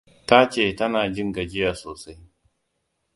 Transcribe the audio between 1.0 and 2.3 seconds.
jin gajiya sosai.